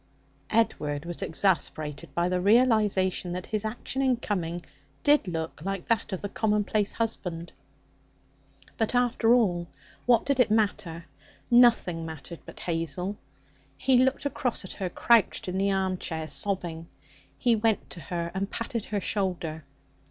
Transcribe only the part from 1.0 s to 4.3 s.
was exasperated by the realization that his action in